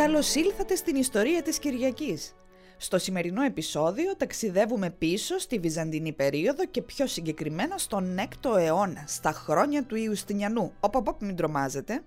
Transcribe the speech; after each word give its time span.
Καλώς 0.00 0.34
ήλθατε 0.34 0.74
στην 0.74 0.96
ιστορία 0.96 1.42
της 1.42 1.58
Κυριακής. 1.58 2.34
Στο 2.76 2.98
σημερινό 2.98 3.42
επεισόδιο 3.42 4.16
ταξιδεύουμε 4.16 4.90
πίσω 4.90 5.38
στη 5.38 5.58
Βυζαντινή 5.58 6.12
περίοδο 6.12 6.66
και 6.66 6.82
πιο 6.82 7.06
συγκεκριμένα 7.06 7.78
στον 7.78 8.16
6ο 8.18 8.56
αιώνα, 8.58 9.04
στα 9.06 9.32
χρόνια 9.32 9.84
του 9.84 9.96
Ιουστινιανού. 9.96 10.72
Όπα, 10.80 10.98
όπα, 10.98 11.16
μην 11.20 11.36
τρομάζετε. 11.36 12.02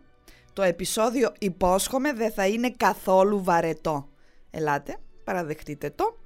Το 0.54 0.62
επεισόδιο 0.62 1.34
υπόσχομαι 1.40 2.14
δεν 2.14 2.32
θα 2.32 2.48
είναι 2.48 2.74
καθόλου 2.78 3.44
βαρετό. 3.44 4.10
Ελάτε, 4.52 4.98
παραδεχτείτε 5.24 5.90
το. 5.90 6.18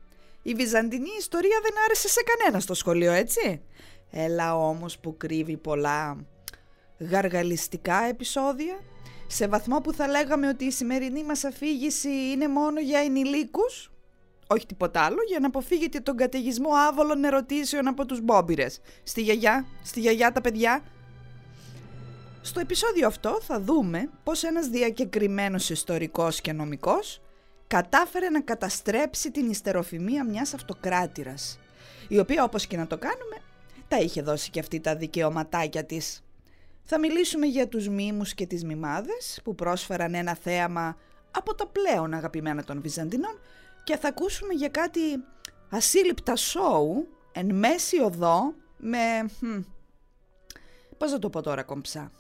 Η 0.41 0.53
Βυζαντινή 0.53 1.09
ιστορία 1.19 1.59
δεν 1.61 1.73
άρεσε 1.85 2.07
σε 2.07 2.21
κανένα 2.23 2.59
στο 2.59 2.73
σχολείο, 2.73 3.11
έτσι. 3.11 3.61
Έλα 4.11 4.55
όμως 4.55 4.99
που 4.99 5.17
κρύβει 5.17 5.57
πολλά 5.57 6.17
γαργαλιστικά 6.99 8.03
επεισόδια, 8.09 8.79
σε 9.27 9.47
βαθμό 9.47 9.81
που 9.81 9.93
θα 9.93 10.07
λέγαμε 10.07 10.47
ότι 10.47 10.65
η 10.65 10.71
σημερινή 10.71 11.23
μας 11.23 11.43
αφήγηση 11.43 12.09
είναι 12.09 12.47
μόνο 12.47 12.79
για 12.79 12.99
ενηλίκους, 12.99 13.91
όχι 14.47 14.65
τίποτα 14.65 15.01
άλλο, 15.01 15.17
για 15.27 15.39
να 15.39 15.47
αποφύγετε 15.47 15.99
τον 15.99 16.17
καταιγισμό 16.17 16.69
άβολων 16.89 17.23
ερωτήσεων 17.23 17.87
από 17.87 18.05
τους 18.05 18.21
μπόμπιρες. 18.21 18.79
Στη 19.03 19.21
γιαγιά, 19.21 19.65
στη 19.83 19.99
γιαγιά 19.99 20.31
τα 20.31 20.41
παιδιά. 20.41 20.83
Στο 22.41 22.59
επεισόδιο 22.59 23.07
αυτό 23.07 23.39
θα 23.41 23.61
δούμε 23.61 24.09
πως 24.23 24.43
ένας 24.43 24.67
διακεκριμένος 24.67 25.69
ιστορικός 25.69 26.41
και 26.41 26.53
νομικός 26.53 27.21
κατάφερε 27.67 28.29
να 28.29 28.41
καταστρέψει 28.41 29.31
την 29.31 29.49
ιστεροφημία 29.49 30.25
μιας 30.25 30.53
αυτοκράτηρας, 30.53 31.59
η 32.07 32.19
οποία 32.19 32.43
όπως 32.43 32.67
και 32.67 32.77
να 32.77 32.87
το 32.87 32.97
κάνουμε, 32.97 33.35
τα 33.87 33.97
είχε 33.97 34.21
δώσει 34.21 34.49
και 34.49 34.59
αυτή 34.59 34.79
τα 34.79 34.95
δικαιωματάκια 34.95 35.83
της. 35.83 36.21
Θα 36.89 36.99
μιλήσουμε 36.99 37.45
για 37.45 37.67
τους 37.67 37.87
μήμους 37.87 38.33
και 38.33 38.45
τις 38.45 38.63
μιμάδες 38.63 39.39
που 39.43 39.55
πρόσφεραν 39.55 40.13
ένα 40.13 40.35
θέαμα 40.35 40.97
από 41.31 41.55
τα 41.55 41.67
πλέον 41.67 42.13
αγαπημένα 42.13 42.63
των 42.63 42.81
Βυζαντινών 42.81 43.39
και 43.83 43.97
θα 43.97 44.07
ακούσουμε 44.07 44.53
για 44.53 44.69
κάτι 44.69 44.99
ασύλληπτα 45.69 46.35
σόου 46.35 47.07
εν 47.31 47.55
μέση 47.55 48.01
οδό 48.01 48.53
με... 48.77 48.97
Hm, 49.41 49.63
πώς 50.97 51.11
θα 51.11 51.19
το 51.19 51.29
πω 51.29 51.41
τώρα 51.41 51.63
κομψά. 51.63 52.11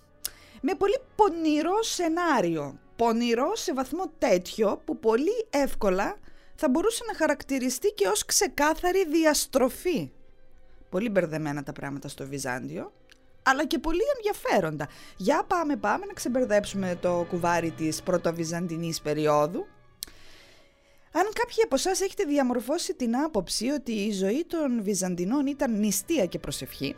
Με 0.61 0.75
πολύ 0.75 0.99
πονηρό 1.15 1.83
σενάριο. 1.83 2.79
Πονηρό 2.95 3.55
σε 3.55 3.73
βαθμό 3.73 4.11
τέτοιο 4.17 4.81
που 4.85 4.99
πολύ 4.99 5.47
εύκολα 5.49 6.17
θα 6.55 6.69
μπορούσε 6.69 7.03
να 7.07 7.15
χαρακτηριστεί 7.15 7.87
και 7.87 8.07
ως 8.07 8.25
ξεκάθαρη 8.25 9.05
διαστροφή. 9.07 10.11
Πολύ 10.89 11.09
μπερδεμένα 11.09 11.63
τα 11.63 11.71
πράγματα 11.71 12.07
στο 12.07 12.27
Βυζάντιο 12.27 12.91
αλλά 13.49 13.65
και 13.65 13.79
πολύ 13.79 14.01
ενδιαφέροντα. 14.15 14.87
Για 15.17 15.43
πάμε 15.47 15.75
πάμε 15.75 16.05
να 16.05 16.13
ξεμπερδέψουμε 16.13 16.97
το 17.01 17.25
κουβάρι 17.29 17.71
της 17.71 18.03
πρωτοβυζαντινής 18.03 19.01
περίοδου. 19.01 19.67
Αν 21.11 21.23
κάποιοι 21.33 21.63
από 21.63 21.75
εσάς 21.75 22.01
έχετε 22.01 22.23
διαμορφώσει 22.23 22.93
την 22.93 23.17
άποψη 23.17 23.69
ότι 23.69 23.91
η 23.91 24.11
ζωή 24.11 24.45
των 24.47 24.83
Βυζαντινών 24.83 25.47
ήταν 25.47 25.79
νηστεία 25.79 26.25
και 26.25 26.39
προσευχή, 26.39 26.95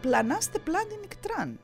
πλανάστε 0.00 0.58
πλάνη 0.58 0.96
νικτράν. 1.00 1.60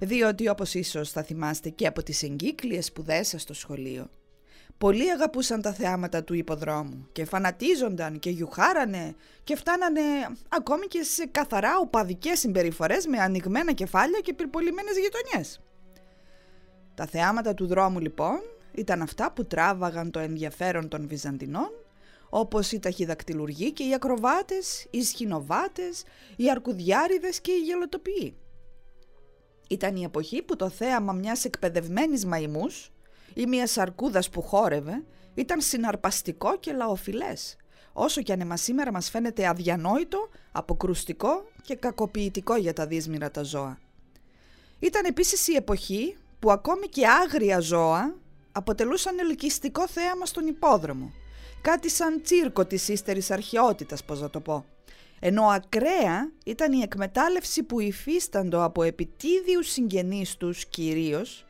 Διότι 0.00 0.48
όπως 0.48 0.74
ίσως 0.74 1.10
θα 1.10 1.22
θυμάστε 1.22 1.68
και 1.68 1.86
από 1.86 2.02
τις 2.02 2.22
εγκύκλειες 2.22 2.86
σπουδές 2.86 3.28
σας 3.28 3.42
στο 3.42 3.54
σχολείο, 3.54 4.10
Πολλοί 4.78 5.10
αγαπούσαν 5.10 5.62
τα 5.62 5.72
θεάματα 5.72 6.24
του 6.24 6.34
υποδρόμου 6.34 7.08
και 7.12 7.24
φανατίζονταν 7.24 8.18
και 8.18 8.30
γιουχάρανε 8.30 9.14
και 9.44 9.56
φτάνανε 9.56 10.00
ακόμη 10.48 10.86
και 10.86 11.02
σε 11.02 11.26
καθαρά 11.26 11.78
οπαδικές 11.78 12.38
συμπεριφορές 12.38 13.06
με 13.06 13.18
ανοιγμένα 13.18 13.72
κεφάλια 13.72 14.20
και 14.20 14.34
πυρπολιμένες 14.34 14.96
γειτονιές. 14.98 15.60
Τα 16.94 17.06
θεάματα 17.06 17.54
του 17.54 17.66
δρόμου 17.66 17.98
λοιπόν 18.00 18.40
ήταν 18.74 19.02
αυτά 19.02 19.32
που 19.32 19.44
τράβαγαν 19.46 20.10
το 20.10 20.18
ενδιαφέρον 20.18 20.88
των 20.88 21.08
Βυζαντινών 21.08 21.70
όπως 22.28 22.72
οι 22.72 22.78
ταχυδακτηλουργοί 22.78 23.72
και 23.72 23.84
οι 23.84 23.94
ακροβάτες, 23.94 24.86
οι 24.90 25.02
σχηνοβάτες, 25.02 26.02
οι 26.36 26.50
αρκουδιάριδες 26.50 27.40
και 27.40 27.52
οι 27.52 27.58
γελοτοποιοί. 27.58 28.36
Ήταν 29.68 29.96
η 29.96 30.02
εποχή 30.02 30.42
που 30.42 30.56
το 30.56 30.68
θέαμα 30.68 31.12
μιας 31.12 31.44
εκπαιδευμένης 31.44 32.26
μαϊμούς 32.26 32.92
ή 33.34 33.46
μια 33.46 33.68
αρκούδας 33.76 34.30
που 34.30 34.42
χόρευε 34.42 35.04
ήταν 35.34 35.60
συναρπαστικό 35.60 36.58
και 36.58 36.72
λαοφιλές, 36.72 37.56
όσο 37.92 38.22
και 38.22 38.32
αν 38.32 38.40
εμάς 38.40 38.60
σήμερα 38.62 38.92
μας 38.92 39.10
φαίνεται 39.10 39.46
αδιανόητο, 39.46 40.28
αποκρουστικό 40.52 41.44
και 41.62 41.74
κακοποιητικό 41.74 42.56
για 42.56 42.72
τα 42.72 42.86
δύσμυρα 42.86 43.30
τα 43.30 43.42
ζώα. 43.42 43.78
Ήταν 44.78 45.04
επίσης 45.04 45.48
η 45.48 45.54
εποχή 45.54 46.16
που 46.38 46.50
ακόμη 46.50 46.86
και 46.86 47.06
άγρια 47.06 47.60
ζώα 47.60 48.14
αποτελούσαν 48.52 49.18
ελκυστικό 49.18 49.88
θέαμα 49.88 50.26
στον 50.26 50.46
υπόδρομο, 50.46 51.12
κάτι 51.60 51.90
σαν 51.90 52.22
τσίρκο 52.22 52.64
της 52.64 52.88
ύστερης 52.88 53.30
αρχαιότητας, 53.30 54.04
πώς 54.04 54.20
να 54.20 54.30
το 54.30 54.40
πω. 54.40 54.64
Ενώ 55.20 55.44
ακραία 55.46 56.32
ήταν 56.44 56.72
η 56.72 56.80
εκμετάλλευση 56.80 57.62
που 57.62 57.80
υφίσταντο 57.80 58.62
από 58.62 58.82
επιτίδιους 58.82 59.70
συγγενείς 59.70 60.36
τους 60.36 60.66
κυρίως, 60.66 61.43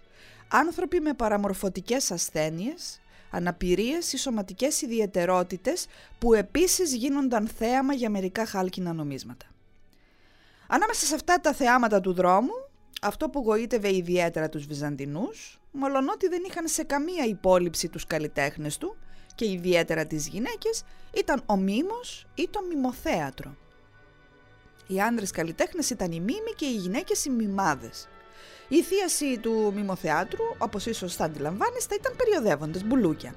άνθρωποι 0.56 1.00
με 1.00 1.14
παραμορφωτικές 1.14 2.10
ασθένειες, 2.10 3.00
αναπηρίες 3.30 4.12
ή 4.12 4.16
σωματικές 4.16 4.82
ιδιαιτερότητες 4.82 5.86
που 6.18 6.34
επίσης 6.34 6.94
γίνονταν 6.94 7.48
θέαμα 7.48 7.94
για 7.94 8.10
μερικά 8.10 8.46
χάλκινα 8.46 8.92
νομίσματα. 8.92 9.46
Ανάμεσα 10.66 11.06
σε 11.06 11.14
αυτά 11.14 11.40
τα 11.40 11.52
θεάματα 11.52 12.00
του 12.00 12.12
δρόμου, 12.12 12.52
αυτό 13.02 13.28
που 13.28 13.40
γοήτευε 13.40 13.94
ιδιαίτερα 13.94 14.48
τους 14.48 14.66
Βυζαντινούς, 14.66 15.60
μολονότι 15.72 16.28
δεν 16.28 16.42
είχαν 16.46 16.68
σε 16.68 16.82
καμία 16.82 17.24
υπόλοιψη 17.24 17.88
τους 17.88 18.06
καλλιτέχνες 18.06 18.78
του 18.78 18.96
και 19.34 19.50
ιδιαίτερα 19.50 20.06
τις 20.06 20.28
γυναίκες, 20.28 20.82
ήταν 21.14 21.42
ο 21.46 21.56
μήμος 21.56 22.26
ή 22.34 22.48
το 22.50 22.60
μιμοθέατρο. 22.68 23.56
Οι 24.86 25.00
άνδρες 25.00 25.30
καλλιτέχνες 25.30 25.90
ήταν 25.90 26.12
οι 26.12 26.20
μήμοι 26.20 26.52
και 26.56 26.66
οι 26.66 26.74
γυναίκες 26.74 27.24
οι 27.24 27.30
μιμάδες. 27.30 28.08
Η 28.68 28.82
θίαση 28.82 29.38
του 29.38 29.72
μιμοθεάτρου, 29.74 30.44
όπως 30.58 30.86
ίσως 30.86 31.14
θα 31.16 31.24
αντιλαμβάνεστε, 31.24 31.94
ήταν 31.94 32.16
περιοδεύοντες, 32.16 32.84
μπουλούκια. 32.84 33.34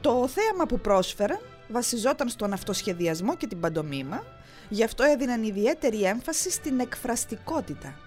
Το 0.00 0.28
θέαμα 0.28 0.66
που 0.66 0.80
πρόσφεραν 0.80 1.38
βασιζόταν 1.68 2.28
στον 2.28 2.52
αυτοσχεδιασμό 2.52 3.36
και 3.36 3.46
την 3.46 3.60
παντομήμα, 3.60 4.24
γι' 4.68 4.84
αυτό 4.84 5.02
έδιναν 5.02 5.42
ιδιαίτερη 5.42 6.02
έμφαση 6.02 6.50
στην 6.50 6.80
εκφραστικότητα. 6.80 7.98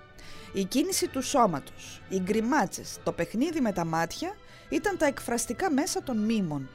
Η 0.53 0.63
κίνηση 0.63 1.07
του 1.07 1.21
σώματος, 1.21 2.01
οι 2.09 2.19
γκριμάτσες, 2.19 2.99
το 3.03 3.11
παιχνίδι 3.11 3.61
με 3.61 3.71
τα 3.71 3.85
μάτια 3.85 4.35
ήταν 4.69 4.97
τα 4.97 5.05
εκφραστικά 5.05 5.71
μέσα 5.71 6.03
των 6.03 6.17
μήμων. 6.17 6.69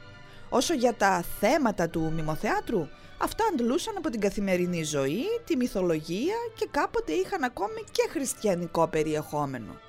Όσο 0.55 0.73
για 0.73 0.93
τα 0.93 1.23
θέματα 1.39 1.89
του 1.89 2.11
μιμοθεάτρου, 2.15 2.87
Αυτά 3.17 3.43
αντλούσαν 3.53 3.97
από 3.97 4.09
την 4.09 4.19
καθημερινή 4.19 4.83
ζωή, 4.83 5.23
τη 5.45 5.55
μυθολογία 5.55 6.35
και 6.55 6.67
κάποτε 6.71 7.11
είχαν 7.11 7.43
ακόμη 7.43 7.83
και 7.91 8.07
χριστιανικό 8.09 8.87
περιεχόμενο. 8.87 9.79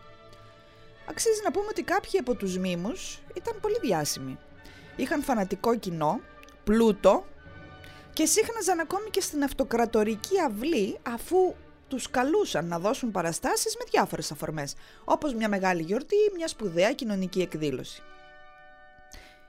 Αξίζει 1.10 1.40
να 1.44 1.50
πούμε 1.50 1.66
ότι 1.70 1.82
κάποιοι 1.82 2.18
από 2.18 2.34
τους 2.34 2.58
μήμους 2.58 3.22
ήταν 3.34 3.60
πολύ 3.60 3.78
διάσημοι. 3.80 4.38
Είχαν 4.96 5.22
φανατικό 5.22 5.76
κοινό, 5.76 6.20
πλούτο 6.64 7.24
και 8.12 8.26
σύχναζαν 8.26 8.80
ακόμη 8.80 9.10
και 9.10 9.20
στην 9.20 9.42
αυτοκρατορική 9.42 10.40
αυλή 10.46 10.98
αφού 11.02 11.54
τους 11.88 12.10
καλούσαν 12.10 12.66
να 12.66 12.78
δώσουν 12.78 13.10
παραστάσεις 13.10 13.76
με 13.76 13.84
διάφορες 13.90 14.30
αφορμές, 14.30 14.74
όπως 15.04 15.34
μια 15.34 15.48
μεγάλη 15.48 15.82
γιορτή 15.82 16.14
ή 16.14 16.32
μια 16.36 16.48
σπουδαία 16.48 16.92
κοινωνική 16.92 17.40
εκδήλωση. 17.40 18.02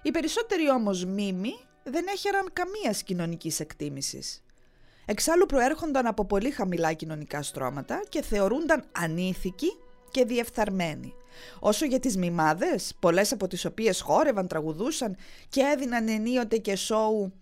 Οι 0.05 0.11
περισσότεροι 0.11 0.69
όμως 0.69 1.05
μήμοι 1.05 1.53
δεν 1.83 2.05
έχεραν 2.07 2.49
καμία 2.53 2.99
κοινωνική 3.05 3.53
εκτίμησης. 3.57 4.43
Εξάλλου 5.05 5.45
προέρχονταν 5.45 6.05
από 6.05 6.25
πολύ 6.25 6.51
χαμηλά 6.51 6.93
κοινωνικά 6.93 7.41
στρώματα 7.41 8.03
και 8.09 8.21
θεωρούνταν 8.21 8.83
ανήθικοι 8.91 9.77
και 10.11 10.25
διεφθαρμένοι. 10.25 11.13
Όσο 11.59 11.85
για 11.85 11.99
τις 11.99 12.17
μιμάδες, 12.17 12.95
πολλές 12.99 13.31
από 13.31 13.47
τις 13.47 13.65
οποίες 13.65 14.01
χόρευαν, 14.01 14.47
τραγουδούσαν 14.47 15.17
και 15.49 15.61
έδιναν 15.61 16.07
ενίοτε 16.07 16.57
και 16.57 16.75
σοου 16.75 17.33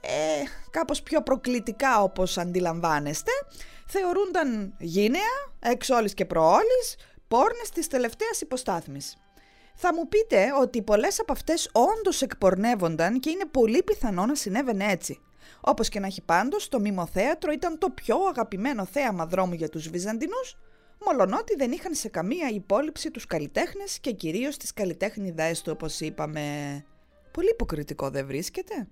ε, 0.00 0.42
κάπως 0.70 1.02
πιο 1.02 1.22
προκλητικά 1.22 2.02
όπως 2.02 2.38
αντιλαμβάνεστε, 2.38 3.30
θεωρούνταν 3.86 4.74
γύναια, 4.78 5.52
εξ 5.58 5.88
όλης 5.88 6.14
και 6.14 6.24
προόλης, 6.24 6.96
πόρνες 7.28 7.70
της 7.70 7.86
τελευταίας 7.86 8.40
υποστάθμης. 8.40 9.16
Θα 9.82 9.94
μου 9.94 10.08
πείτε 10.08 10.46
ότι 10.60 10.82
πολλές 10.82 11.20
από 11.20 11.32
αυτές 11.32 11.70
όντως 11.72 12.22
εκπορνεύονταν 12.22 13.20
και 13.20 13.30
είναι 13.30 13.44
πολύ 13.50 13.82
πιθανό 13.82 14.26
να 14.26 14.34
συνέβαινε 14.34 14.84
έτσι. 14.84 15.20
Όπως 15.60 15.88
και 15.88 16.00
να 16.00 16.06
έχει 16.06 16.22
πάντως, 16.22 16.68
το 16.68 16.80
μιμοθέατρο 16.80 17.52
ήταν 17.52 17.78
το 17.78 17.90
πιο 17.90 18.16
αγαπημένο 18.28 18.84
θέαμα 18.84 19.26
δρόμου 19.26 19.54
για 19.54 19.68
τους 19.68 19.88
Βυζαντινούς, 19.88 20.56
μολονότι 21.06 21.56
δεν 21.56 21.72
είχαν 21.72 21.94
σε 21.94 22.08
καμία 22.08 22.48
υπόλοιψη 22.48 23.10
τους 23.10 23.26
καλλιτέχνες 23.26 23.98
και 24.00 24.12
κυρίως 24.12 24.56
τις 24.56 24.72
καλλιτέχνηδές 24.72 25.62
του 25.62 25.70
όπως 25.74 26.00
είπαμε. 26.00 26.40
Πολύ 27.30 27.50
υποκριτικό 27.50 28.10
δεν 28.10 28.26
βρίσκεται. 28.26 28.88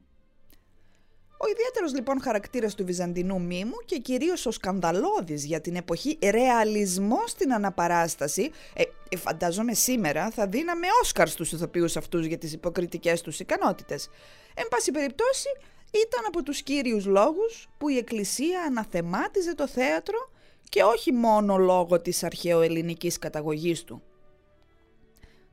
Ο 1.41 1.49
ιδιαίτερος 1.51 1.95
λοιπόν 1.95 2.21
χαρακτήρας 2.23 2.75
του 2.75 2.85
Βυζαντινού 2.85 3.41
μήμου 3.41 3.77
και 3.85 3.99
κυρίως 3.99 4.47
ο 4.47 4.51
σκανδαλώδης 4.51 5.45
για 5.45 5.61
την 5.61 5.77
εποχή 5.77 6.19
ρεαλισμό 6.31 7.23
στην 7.27 7.53
αναπαράσταση, 7.53 8.51
ε, 8.75 8.83
ε, 9.09 9.17
φαντάζομαι 9.17 9.75
σήμερα 9.75 10.31
θα 10.31 10.47
δίναμε 10.47 10.87
Όσκαρ 11.03 11.29
στους 11.29 11.53
ηθοποιούς 11.53 11.97
αυτούς 11.97 12.27
για 12.27 12.39
τις 12.39 12.53
υποκριτικές 12.53 13.21
τους 13.21 13.41
ικανότητες. 13.41 14.09
Εν 14.55 14.69
πάση 14.71 14.91
περιπτώσει 14.91 15.49
ήταν 15.91 16.25
από 16.27 16.43
τους 16.43 16.63
κύριους 16.63 17.07
λόγους 17.07 17.69
που 17.79 17.89
η 17.89 17.97
Εκκλησία 17.97 18.63
αναθεμάτιζε 18.63 19.55
το 19.55 19.69
θέατρο 19.69 20.31
και 20.69 20.83
όχι 20.83 21.13
μόνο 21.13 21.57
λόγω 21.57 22.01
της 22.01 22.23
αρχαιοελληνικής 22.25 23.19
καταγωγής 23.19 23.85
του. 23.85 24.03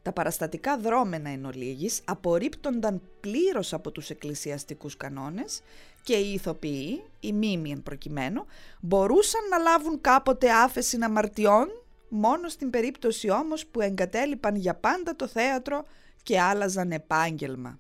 Τα 0.05 0.11
παραστατικά 0.11 0.77
δρόμενα 0.77 1.29
εν 1.29 1.45
ολίγης 1.45 2.01
απορρίπτονταν 2.05 3.01
πλήρως 3.19 3.73
από 3.73 3.91
τους 3.91 4.09
εκκλησιαστικούς 4.09 4.97
κανόνες 4.97 5.61
και 6.03 6.15
οι 6.15 6.33
ηθοποιοί, 6.33 7.03
οι 7.19 7.33
μήμοι 7.33 7.71
εν 7.71 7.83
προκειμένου, 7.83 8.45
μπορούσαν 8.79 9.41
να 9.49 9.57
λάβουν 9.57 10.01
κάποτε 10.01 10.51
άφεση 10.51 10.97
αμαρτιών, 11.01 11.67
μόνο 12.09 12.49
στην 12.49 12.69
περίπτωση 12.69 13.29
όμως 13.29 13.65
που 13.65 13.81
εγκατέλειπαν 13.81 14.55
για 14.55 14.75
πάντα 14.75 15.15
το 15.15 15.27
θέατρο 15.27 15.85
και 16.23 16.39
άλλαζαν 16.39 16.91
επάγγελμα. 16.91 17.79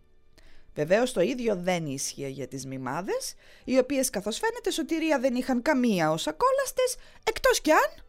Βεβαίως 0.75 1.13
το 1.13 1.21
ίδιο 1.21 1.55
δεν 1.55 1.85
ίσχυε 1.85 2.27
για 2.27 2.47
τις 2.47 2.65
μημάδες, 2.65 3.35
οι 3.63 3.77
οποίες 3.77 4.09
καθώς 4.09 4.37
φαίνεται 4.37 4.71
σωτηρία 4.71 5.19
δεν 5.19 5.35
είχαν 5.35 5.61
καμία 5.61 6.11
ως 6.11 6.27
ακόλαστες, 6.27 6.95
εκτός 7.23 7.61
κι 7.61 7.71
αν 7.71 8.03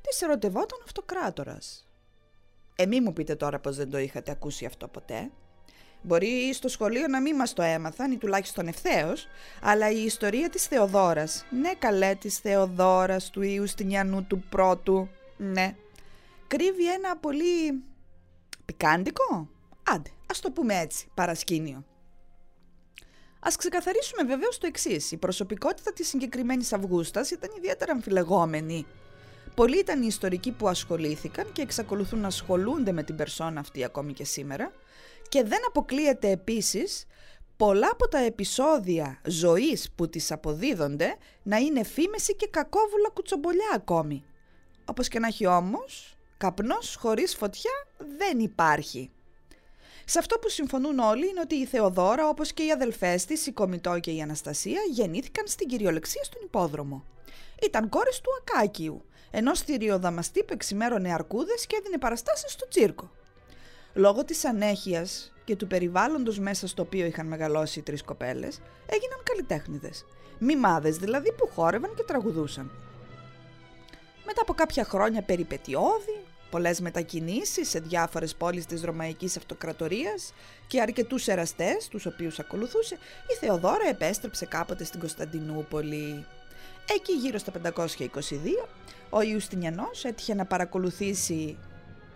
τις 0.00 0.22
ερωτευόταν 0.22 0.78
αυτοκράτορας. 0.84 1.84
Ε, 2.80 2.86
μη 2.86 3.00
μου 3.00 3.12
πείτε 3.12 3.34
τώρα 3.34 3.58
πως 3.58 3.76
δεν 3.76 3.90
το 3.90 3.98
είχατε 3.98 4.30
ακούσει 4.30 4.64
αυτό 4.64 4.88
ποτέ. 4.88 5.30
Μπορεί 6.02 6.52
στο 6.52 6.68
σχολείο 6.68 7.08
να 7.08 7.20
μην 7.20 7.36
μας 7.36 7.52
το 7.52 7.62
έμαθαν 7.62 8.12
ή 8.12 8.16
τουλάχιστον 8.16 8.66
ευθέως, 8.68 9.26
αλλά 9.62 9.90
η 9.90 10.04
ιστορία 10.04 10.50
της 10.50 10.64
Θεοδόρας, 10.64 11.44
ναι 11.50 11.74
καλέ 11.74 12.14
της 12.14 12.38
Θεοδόρας 12.38 13.30
του 13.30 13.42
Ιουστινιανού 13.42 14.24
του 14.24 14.44
πρώτου, 14.48 15.08
ναι, 15.36 15.76
κρύβει 16.46 16.92
ένα 16.92 17.16
πολύ 17.16 17.82
πικάντικο, 18.64 19.48
άντε, 19.82 20.10
ας 20.26 20.40
το 20.40 20.50
πούμε 20.50 20.78
έτσι, 20.78 21.08
παρασκήνιο. 21.14 21.84
Ας 23.40 23.56
ξεκαθαρίσουμε 23.56 24.24
βεβαίως 24.24 24.58
το 24.58 24.66
εξής. 24.66 25.12
Η 25.12 25.16
προσωπικότητα 25.16 25.92
της 25.92 26.08
συγκεκριμένης 26.08 26.72
Αυγούστας 26.72 27.30
ήταν 27.30 27.50
ιδιαίτερα 27.56 27.92
αμφιλεγόμενη 27.92 28.86
Πολλοί 29.54 29.78
ήταν 29.78 30.02
οι 30.02 30.06
ιστορικοί 30.08 30.52
που 30.52 30.68
ασχολήθηκαν 30.68 31.52
και 31.52 31.62
εξακολουθούν 31.62 32.20
να 32.20 32.26
ασχολούνται 32.26 32.92
με 32.92 33.02
την 33.02 33.16
περσόνα 33.16 33.60
αυτή 33.60 33.84
ακόμη 33.84 34.12
και 34.12 34.24
σήμερα 34.24 34.72
και 35.28 35.44
δεν 35.44 35.58
αποκλείεται 35.66 36.30
επίσης 36.30 37.06
πολλά 37.56 37.88
από 37.92 38.08
τα 38.08 38.18
επεισόδια 38.18 39.20
ζωής 39.24 39.90
που 39.94 40.08
τις 40.08 40.32
αποδίδονται 40.32 41.16
να 41.42 41.56
είναι 41.56 41.84
φήμεση 41.84 42.36
και 42.36 42.48
κακόβουλα 42.50 43.08
κουτσομπολιά 43.12 43.70
ακόμη. 43.74 44.24
Όπως 44.84 45.08
και 45.08 45.18
να 45.18 45.26
έχει 45.26 45.46
όμως, 45.46 46.16
καπνός 46.36 46.96
χωρίς 47.00 47.36
φωτιά 47.36 47.70
δεν 48.18 48.38
υπάρχει. 48.38 49.10
Σε 50.04 50.18
αυτό 50.18 50.38
που 50.38 50.48
συμφωνούν 50.48 50.98
όλοι 50.98 51.28
είναι 51.28 51.40
ότι 51.40 51.54
η 51.54 51.66
Θεοδόρα 51.66 52.28
όπως 52.28 52.52
και 52.52 52.62
οι 52.62 52.70
αδελφές 52.70 53.24
της, 53.24 53.46
η 53.46 53.52
Κομιτό 53.52 53.98
και 53.98 54.10
η 54.10 54.20
Αναστασία 54.20 54.80
γεννήθηκαν 54.90 55.46
στην 55.46 55.68
κυριολεξία 55.68 56.24
στον 56.24 56.42
υπόδρομο. 56.44 57.04
Ήταν 57.62 57.88
κόρες 57.88 58.20
του 58.20 58.30
Ακάκιου 58.40 59.04
ενώ 59.30 59.54
στηριοδαμαστή 59.54 60.42
που 60.42 60.52
εξημέρωνε 60.52 61.12
αρκούδες 61.12 61.66
και 61.66 61.76
έδινε 61.78 61.98
παραστάσεις 61.98 62.52
στο 62.52 62.68
τσίρκο. 62.68 63.10
Λόγω 63.94 64.24
της 64.24 64.44
ανέχειας 64.44 65.32
και 65.44 65.56
του 65.56 65.66
περιβάλλοντος 65.66 66.38
μέσα 66.38 66.66
στο 66.66 66.82
οποίο 66.82 67.06
είχαν 67.06 67.26
μεγαλώσει 67.26 67.78
οι 67.78 67.82
τρεις 67.82 68.02
κοπέλες, 68.02 68.60
έγιναν 68.86 69.20
καλλιτέχνηδες. 69.22 70.04
Μιμάδες 70.38 70.96
δηλαδή 70.96 71.32
που 71.32 71.46
χόρευαν 71.54 71.94
και 71.94 72.02
τραγουδούσαν. 72.02 72.70
Μετά 74.26 74.42
από 74.42 74.54
κάποια 74.54 74.84
χρόνια 74.84 75.22
περιπετειώδη, 75.22 76.24
πολλές 76.50 76.80
μετακινήσεις 76.80 77.68
σε 77.68 77.78
διάφορες 77.78 78.34
πόλεις 78.34 78.66
της 78.66 78.82
Ρωμαϊκής 78.82 79.36
Αυτοκρατορίας 79.36 80.32
και 80.66 80.80
αρκετούς 80.80 81.28
εραστές, 81.28 81.88
τους 81.88 82.06
οποίους 82.06 82.38
ακολουθούσε, 82.38 82.94
η 83.26 83.34
Θεοδόρα 83.40 83.88
επέστρεψε 83.88 84.46
κάποτε 84.46 84.84
στην 84.84 85.00
Κωνσταντινούπολη. 85.00 86.26
Εκεί 86.94 87.12
γύρω 87.12 87.38
στα 87.38 87.52
522 87.52 88.68
ο 89.10 89.20
Ιουστινιανός 89.22 90.04
έτυχε 90.04 90.34
να 90.34 90.44
παρακολουθήσει 90.44 91.58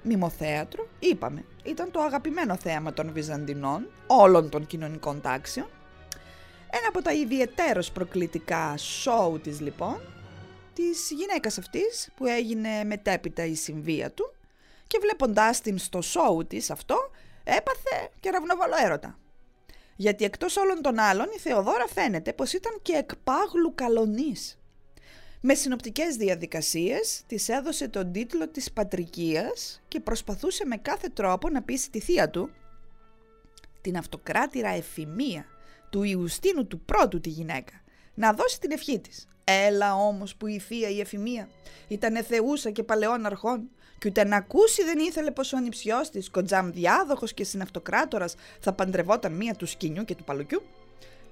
μιμοθέατρο, 0.03 0.89
είπαμε, 0.99 1.45
ήταν 1.63 1.91
το 1.91 2.01
αγαπημένο 2.01 2.57
θέαμα 2.57 2.93
των 2.93 3.13
Βυζαντινών, 3.13 3.91
όλων 4.07 4.49
των 4.49 4.67
κοινωνικών 4.67 5.21
τάξεων. 5.21 5.67
Ένα 6.71 6.89
από 6.89 7.03
τα 7.03 7.13
ιδιαιτέρως 7.13 7.91
προκλητικά 7.91 8.77
σόου 8.77 9.41
της 9.41 9.61
λοιπόν, 9.61 10.01
της 10.75 11.11
γυναίκας 11.11 11.59
αυτής 11.59 12.11
που 12.17 12.27
έγινε 12.27 12.85
μετέπειτα 12.85 13.45
η 13.45 13.55
συμβία 13.55 14.11
του 14.11 14.35
και 14.87 14.99
βλέποντάς 15.01 15.61
την 15.61 15.79
στο 15.79 16.03
σόου 16.03 16.47
της 16.47 16.71
αυτό 16.71 17.11
έπαθε 17.45 18.11
και 18.21 18.31
ραυνοβαλό 18.31 18.75
έρωτα. 18.85 19.19
Γιατί 19.97 20.25
εκτός 20.25 20.57
όλων 20.57 20.83
των 20.83 20.99
άλλων 20.99 21.27
η 21.37 21.39
Θεοδόρα 21.39 21.87
φαίνεται 21.89 22.33
πως 22.33 22.53
ήταν 22.53 22.79
και 22.83 22.93
εκπάγλου 22.93 23.75
καλονής. 23.75 24.59
Με 25.47 25.55
συνοπτικές 25.55 26.17
διαδικασίες 26.17 27.23
της 27.27 27.49
έδωσε 27.49 27.89
τον 27.89 28.13
τίτλο 28.13 28.49
της 28.49 28.73
πατρικίας 28.73 29.83
και 29.89 30.01
προσπαθούσε 30.01 30.67
με 30.67 30.77
κάθε 30.77 31.09
τρόπο 31.09 31.49
να 31.49 31.63
πείσει 31.63 31.91
τη 31.91 32.01
θεία 32.01 32.31
του, 32.31 32.51
την 33.81 33.97
αυτοκράτηρα 33.97 34.69
Εφημία, 34.69 35.45
του 35.91 36.03
Ιουστίνου 36.03 36.67
του 36.67 36.81
πρώτου 36.81 37.21
τη 37.21 37.29
γυναίκα, 37.29 37.73
να 38.15 38.33
δώσει 38.33 38.61
την 38.61 38.71
ευχή 38.71 38.99
της. 38.99 39.27
Έλα 39.45 39.95
όμως 39.95 40.37
που 40.37 40.47
η 40.47 40.59
θεία 40.59 40.89
η 40.89 41.01
Εφημία 41.01 41.49
ήταν 41.89 42.25
θεούσα 42.25 42.71
και 42.71 42.83
παλαιών 42.83 43.27
αρχών 43.27 43.71
και 43.99 44.09
ούτε 44.09 44.25
να 44.25 44.37
ακούσει 44.37 44.85
δεν 44.85 44.99
ήθελε 44.99 45.31
πως 45.31 45.53
ο 45.53 45.57
ανιψιός 45.57 46.11
της, 46.11 46.31
κοντζάμ 46.31 46.71
διάδοχος 46.71 47.35
και 47.35 47.45
συναυτοκράτορας, 47.45 48.35
θα 48.61 48.73
παντρευόταν 48.73 49.33
μία 49.33 49.55
του 49.55 49.67
σκηνιού 49.67 50.05
και 50.05 50.15
του 50.15 50.25
παλουκιού. 50.25 50.63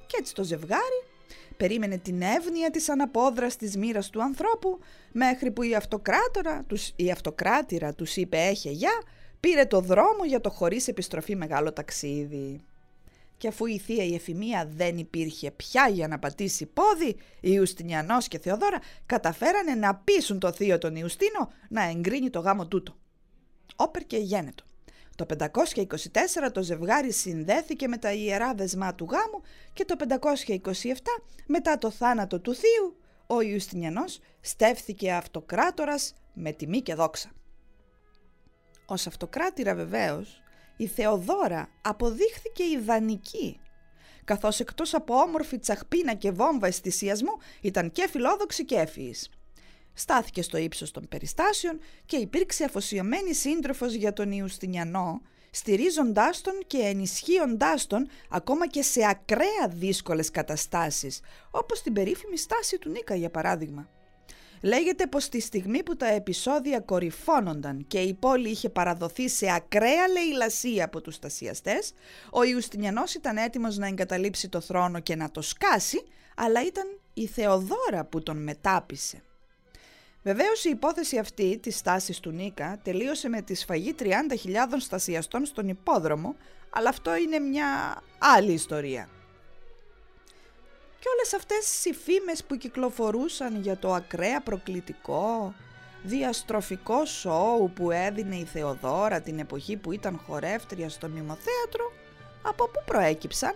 Και 0.07 0.17
έτσι 0.21 0.35
το 0.35 0.43
ζευγάρι 0.45 1.12
περίμενε 1.63 1.99
την 1.99 2.23
εύνοια 2.23 2.71
της 2.71 2.89
αναπόδρας 2.89 3.57
της 3.57 3.77
μοίρας 3.77 4.11
του 4.11 4.23
ανθρώπου, 4.23 4.79
μέχρι 5.13 5.51
που 5.51 5.63
η, 5.63 5.75
αυτοκράτορα, 5.75 6.65
τους, 6.67 6.93
η 6.97 7.11
αυτοκράτηρα 7.11 7.95
τους 7.95 8.17
είπε 8.17 8.39
«Έχε 8.39 8.71
γεια», 8.71 9.03
πήρε 9.41 9.65
το 9.65 9.81
δρόμο 9.81 10.25
για 10.27 10.41
το 10.41 10.51
χωρίς 10.51 10.89
επιστροφή 10.89 11.37
μεγάλο 11.37 11.73
ταξίδι. 11.73 12.61
Και 13.37 13.49
αφού 13.49 13.67
η 13.67 13.79
θεία 13.79 14.05
η 14.05 14.15
Εφημία 14.15 14.71
δεν 14.77 14.99
υπήρχε 14.99 15.51
πια 15.51 15.89
για 15.89 16.09
να 16.09 16.19
πατήσει 16.19 16.67
πόδι, 16.67 17.09
η 17.41 17.51
Ιουστινιανός 17.53 18.29
και 18.29 18.39
Θεοδόρα 18.39 18.79
καταφέρανε 19.07 19.75
να 19.75 19.95
πείσουν 19.95 20.39
το 20.39 20.53
θείο 20.53 20.79
τον 20.79 20.97
Ιουστίνο 20.97 21.53
να 21.69 21.89
εγκρίνει 21.89 22.31
το 22.31 22.41
γάμο 22.41 22.67
τούτο. 22.67 22.97
Όπερ 23.77 24.07
και 24.07 24.17
γένετο. 24.17 24.65
Το 25.17 25.27
524 25.39 26.53
το 26.53 26.63
ζευγάρι 26.63 27.13
συνδέθηκε 27.13 27.89
με 27.89 27.97
τα 27.97 28.13
ιερά 28.13 28.55
δεσμά 28.55 28.95
του 28.95 29.09
γάμου 29.11 29.43
και 29.73 29.85
το 29.85 29.97
527 29.99 30.93
μετά 31.47 31.79
το 31.79 31.91
θάνατο 31.91 32.41
του 32.41 32.55
θείου 32.55 32.97
ο 33.27 33.41
Ιουστινιανός 33.41 34.21
στέφθηκε 34.41 35.13
αυτοκράτορας 35.13 36.15
με 36.33 36.53
τιμή 36.53 36.81
και 36.81 36.95
δόξα. 36.95 37.31
Ως 38.87 39.07
αυτοκράτηρα 39.07 39.75
βεβαίως 39.75 40.43
η 40.77 40.87
Θεοδόρα 40.87 41.69
αποδείχθηκε 41.83 42.63
ιδανική 42.65 43.61
καθώς 44.25 44.61
εκτός 44.61 44.95
από 44.95 45.15
όμορφη 45.15 45.59
τσαχπίνα 45.59 46.15
και 46.15 46.31
βόμβα 46.31 46.67
αισθησιασμού 46.67 47.33
ήταν 47.61 47.91
και 47.91 48.09
φιλόδοξη 48.09 48.65
και 48.65 48.75
έφυης 48.75 49.31
στάθηκε 49.95 50.43
στο 50.43 50.57
ύψος 50.57 50.91
των 50.91 51.09
περιστάσεων 51.09 51.79
και 52.07 52.17
υπήρξε 52.17 52.65
αφοσιωμένης 52.65 53.41
σύντροφος 53.41 53.93
για 53.93 54.13
τον 54.13 54.33
Ιουστινιανό, 54.33 55.21
στηρίζοντάς 55.51 56.41
τον 56.41 56.55
και 56.67 56.79
ενισχύοντάς 56.79 57.87
τον 57.87 58.09
ακόμα 58.31 58.69
και 58.69 58.83
σε 58.83 59.01
ακραία 59.09 59.69
δύσκολες 59.69 60.31
καταστάσεις, 60.31 61.21
όπως 61.51 61.83
την 61.83 61.93
περίφημη 61.93 62.37
στάση 62.37 62.79
του 62.79 62.91
Νίκα 62.91 63.15
για 63.15 63.31
παράδειγμα. 63.31 63.89
Λέγεται 64.65 65.07
πως 65.07 65.29
τη 65.29 65.41
στιγμή 65.41 65.83
που 65.83 65.97
τα 65.97 66.07
επεισόδια 66.07 66.81
κορυφώνονταν 66.81 67.85
και 67.87 67.99
η 67.99 68.15
πόλη 68.15 68.49
είχε 68.49 68.69
παραδοθεί 68.69 69.29
σε 69.29 69.53
ακραία 69.55 70.09
λαιλασία 70.09 70.85
από 70.85 71.01
τους 71.01 71.15
στασιαστές, 71.15 71.93
ο 72.31 72.43
Ιουστινιανός 72.43 73.15
ήταν 73.15 73.37
έτοιμος 73.37 73.77
να 73.77 73.87
εγκαταλείψει 73.87 74.49
το 74.49 74.61
θρόνο 74.61 75.01
και 75.01 75.17
να 75.17 75.31
το 75.31 75.41
σκάσει, 75.41 76.03
αλλά 76.37 76.63
ήταν 76.63 77.01
η 77.15 77.27
Θεοδόρα 77.27 78.05
που 78.05 78.23
τον 78.23 78.43
μετάπισε. 78.43 79.23
Βεβαίως 80.23 80.65
η 80.65 80.71
υπόθεση 80.71 81.19
αυτή 81.19 81.59
της 81.59 81.77
στάσης 81.77 82.21
του 82.21 82.31
Νίκα 82.31 82.81
τελείωσε 82.83 83.29
με 83.29 83.43
τη 83.43 83.55
σφαγή 83.55 83.95
30.000 83.99 84.07
στασιαστών 84.79 85.45
στον 85.45 85.69
υπόδρομο, 85.69 86.37
αλλά 86.71 86.89
αυτό 86.89 87.17
είναι 87.17 87.39
μια 87.39 88.03
άλλη 88.19 88.53
ιστορία. 88.53 89.09
Και 90.99 91.09
όλες 91.15 91.35
αυτές 91.35 91.85
οι 91.85 91.93
φήμες 91.93 92.45
που 92.45 92.57
κυκλοφορούσαν 92.57 93.61
για 93.61 93.77
το 93.77 93.93
ακραία 93.93 94.41
προκλητικό, 94.41 95.55
διαστροφικό 96.03 97.05
σοου 97.05 97.71
που 97.75 97.91
έδινε 97.91 98.37
η 98.37 98.45
Θεοδόρα 98.45 99.21
την 99.21 99.39
εποχή 99.39 99.77
που 99.77 99.93
ήταν 99.93 100.21
χορεύτρια 100.27 100.89
στο 100.89 101.09
μνημοθέατρο, 101.09 101.93
Από 102.43 102.69
πού 102.69 102.83
προέκυψαν; 102.85 103.55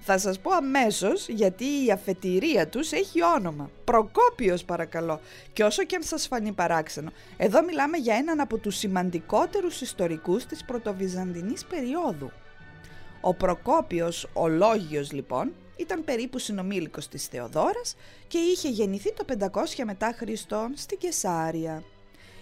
Θα 0.00 0.18
σας 0.18 0.40
πω 0.40 0.50
αμέσως 0.50 1.28
γιατί 1.28 1.64
η 1.64 1.90
αφετηρία 1.92 2.68
τους 2.68 2.92
έχει 2.92 3.22
όνομα. 3.22 3.70
Προκόπιος 3.84 4.64
παρακαλώ. 4.64 5.20
Και 5.52 5.64
όσο 5.64 5.84
και 5.84 5.96
αν 5.96 6.02
σας 6.02 6.26
φανεί 6.26 6.52
παράξενο, 6.52 7.12
εδώ 7.36 7.62
μιλάμε 7.64 7.96
για 7.96 8.14
έναν 8.14 8.40
από 8.40 8.58
τους 8.58 8.76
σημαντικότερους 8.76 9.80
ιστορικούς 9.80 10.44
της 10.46 10.64
πρωτοβυζαντινής 10.64 11.64
περίοδου. 11.64 12.30
Ο 13.20 13.34
Προκόπιος, 13.34 14.28
ο 14.32 14.48
Λόγιος 14.48 15.12
λοιπόν, 15.12 15.52
ήταν 15.76 16.04
περίπου 16.04 16.38
συνομήλικος 16.38 17.08
της 17.08 17.26
Θεοδόρας 17.26 17.96
και 18.28 18.38
είχε 18.38 18.68
γεννηθεί 18.68 19.12
το 19.12 19.24
500 19.24 19.84
μετά 19.84 20.14
Χριστόν 20.16 20.72
στην 20.76 20.98
Κεσάρια. 20.98 21.82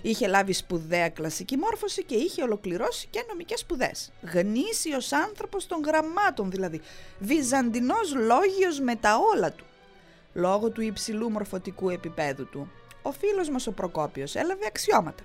Είχε 0.07 0.27
λάβει 0.27 0.53
σπουδαία 0.53 1.09
κλασική 1.09 1.57
μόρφωση 1.57 2.05
και 2.05 2.15
είχε 2.15 2.43
ολοκληρώσει 2.43 3.07
και 3.11 3.25
νομικές 3.29 3.61
σπουδές. 3.61 4.13
Γνήσιος 4.33 5.13
άνθρωπος 5.13 5.67
των 5.67 5.81
γραμμάτων 5.87 6.51
δηλαδή. 6.51 6.81
Βυζαντινός 7.19 8.15
λόγιος 8.15 8.81
με 8.81 8.97
τα 8.97 9.17
όλα 9.35 9.53
του. 9.53 9.65
Λόγω 10.33 10.71
του 10.71 10.81
υψηλού 10.81 11.31
μορφωτικού 11.31 11.91
επίπεδου 11.91 12.49
του, 12.49 12.71
ο 13.03 13.13
φίλος 13.13 13.49
μας 13.49 13.67
ο 13.67 13.73
Προκόπιος 13.73 14.35
έλαβε 14.35 14.67
αξιώματα. 14.67 15.23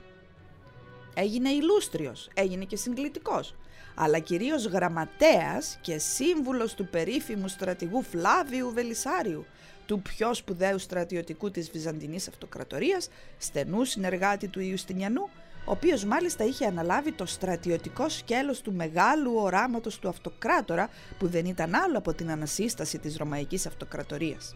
Έγινε 1.14 1.50
ηλούστριος, 1.50 2.30
έγινε 2.34 2.66
και 2.66 2.76
συγκλητικός, 2.76 3.56
αλλά 3.96 4.20
κυρίως 4.20 4.66
γραμματέας 4.66 5.78
και 5.82 5.98
σύμβουλος 5.98 6.74
του 6.74 6.88
περίφημου 6.88 7.48
στρατηγού 7.48 8.04
Φλάβιου 8.04 8.72
Βελισάριου, 8.74 9.46
του 9.90 10.02
πιο 10.02 10.34
σπουδαίου 10.34 10.78
στρατιωτικού 10.78 11.52
της 11.52 11.72
Βυζαντινής 11.72 12.28
Αυτοκρατορίας, 12.28 13.10
στενού 13.38 13.86
συνεργάτη 13.86 14.48
του 14.48 14.60
Ιουστινιανού, 14.60 15.30
ο 15.66 15.72
οποίος 15.72 16.06
μάλιστα 16.06 16.44
είχε 16.44 16.66
αναλάβει 16.66 17.12
το 17.12 17.26
στρατιωτικό 17.26 18.10
σκέλος 18.10 18.62
του 18.62 18.74
μεγάλου 18.74 19.34
οράματος 19.36 20.00
του 20.00 20.08
αυτοκράτορα 20.08 20.90
που 21.18 21.28
δεν 21.28 21.46
ήταν 21.46 21.76
άλλο 21.76 21.98
από 21.98 22.14
την 22.14 22.32
ανασύσταση 22.32 23.00
της 23.00 23.18
Ρωμαϊκής 23.18 23.66
Αυτοκρατορίας. 23.66 24.56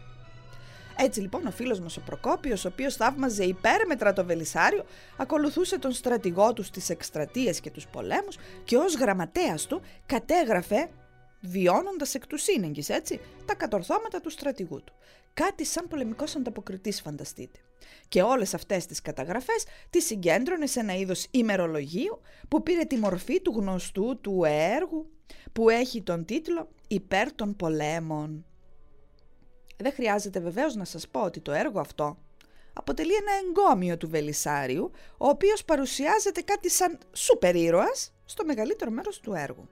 Έτσι 0.96 1.20
λοιπόν 1.20 1.46
ο 1.46 1.50
φίλος 1.50 1.80
μας 1.80 1.96
ο 1.96 2.00
Προκόπιος, 2.00 2.64
ο 2.64 2.68
οποίος 2.68 2.96
θαύμαζε 2.96 3.44
υπέρμετρα 3.44 4.12
το 4.12 4.24
Βελισάριο, 4.24 4.84
ακολουθούσε 5.16 5.78
τον 5.78 5.92
στρατηγό 5.92 6.52
του 6.52 6.62
στις 6.62 6.90
εκστρατείες 6.90 7.60
και 7.60 7.70
τους 7.70 7.86
πολέμους 7.86 8.36
και 8.64 8.76
ως 8.76 8.94
γραμματέας 8.94 9.66
του 9.66 9.80
κατέγραφε 10.06 10.88
βιώνοντας 11.40 12.14
εκ 12.14 12.26
του 12.26 12.38
σύνεγγης, 12.38 12.88
έτσι, 12.88 13.20
τα 13.44 13.54
κατορθώματα 13.54 14.20
του 14.20 14.30
στρατηγού 14.30 14.82
του. 14.84 14.92
Κάτι 15.34 15.64
σαν 15.64 15.88
πολεμικός 15.88 16.36
ανταποκριτής 16.36 17.00
φανταστείτε. 17.00 17.58
Και 18.08 18.22
όλες 18.22 18.54
αυτές 18.54 18.86
τις 18.86 19.00
καταγραφές 19.00 19.64
τις 19.90 20.04
συγκέντρωνε 20.04 20.66
σε 20.66 20.80
ένα 20.80 20.94
είδος 20.94 21.26
ημερολογίου 21.30 22.20
που 22.48 22.62
πήρε 22.62 22.84
τη 22.84 22.96
μορφή 22.96 23.40
του 23.40 23.52
γνωστού 23.56 24.20
του 24.20 24.42
έργου 24.44 25.10
που 25.52 25.70
έχει 25.70 26.02
τον 26.02 26.24
τίτλο 26.24 26.68
«Υπέρ 26.88 27.32
των 27.32 27.56
πολέμων». 27.56 28.44
Δεν 29.76 29.92
χρειάζεται 29.92 30.40
βεβαίως 30.40 30.74
να 30.74 30.84
σας 30.84 31.08
πω 31.08 31.20
ότι 31.20 31.40
το 31.40 31.52
έργο 31.52 31.80
αυτό 31.80 32.18
αποτελεί 32.72 33.12
ένα 33.14 33.32
εγκόμιο 33.46 33.96
του 33.96 34.08
Βελισάριου, 34.08 34.90
ο 35.18 35.28
οποίος 35.28 35.64
παρουσιάζεται 35.64 36.40
κάτι 36.40 36.70
σαν 36.70 36.98
σούπερ 37.12 37.54
ήρωας 37.54 38.12
στο 38.24 38.44
μεγαλύτερο 38.44 38.90
μέρος 38.90 39.20
του 39.20 39.32
έργου. 39.34 39.68